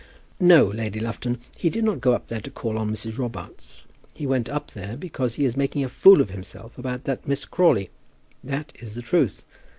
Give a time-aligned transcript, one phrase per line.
[0.39, 3.19] "No, Lady Lufton, he did not go up there to call on Mrs.
[3.19, 3.85] Robarts.
[4.15, 7.45] He went up there because he is making a fool of himself about that Miss
[7.45, 7.91] Crawley.
[8.43, 9.43] That is the truth.